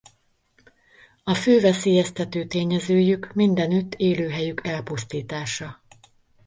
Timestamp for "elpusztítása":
4.67-5.83